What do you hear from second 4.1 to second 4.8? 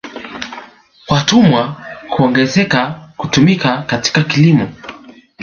kilimo